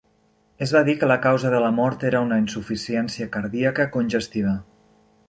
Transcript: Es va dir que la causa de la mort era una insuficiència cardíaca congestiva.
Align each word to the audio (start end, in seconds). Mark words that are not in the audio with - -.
Es 0.65 0.71
va 0.75 0.79
dir 0.85 0.93
que 1.01 1.09
la 1.11 1.17
causa 1.25 1.51
de 1.55 1.59
la 1.63 1.69
mort 1.79 2.05
era 2.09 2.21
una 2.29 2.39
insuficiència 2.45 3.29
cardíaca 3.37 3.87
congestiva. 3.97 4.57